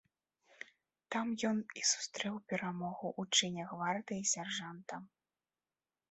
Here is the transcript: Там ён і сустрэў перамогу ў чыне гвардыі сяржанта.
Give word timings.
Там 1.15 1.27
ён 1.49 1.57
і 1.81 1.83
сустрэў 1.89 2.39
перамогу 2.53 3.07
ў 3.11 3.41
чыне 3.41 3.63
гвардыі 3.73 4.23
сяржанта. 4.33 4.95